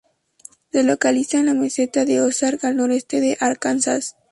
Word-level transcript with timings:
Se 0.71 0.81
localiza 0.81 1.37
en 1.39 1.45
la 1.45 1.53
meseta 1.53 2.05
de 2.05 2.21
Ozark 2.21 2.63
al 2.65 2.75
noroeste 2.77 3.21
de 3.21 3.37
Arkansas. 3.39 4.15